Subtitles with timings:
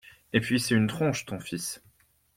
[0.33, 1.79] Et puis, c’est une tronche ton fils